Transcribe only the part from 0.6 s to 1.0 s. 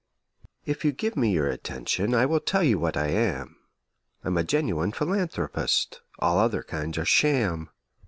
If you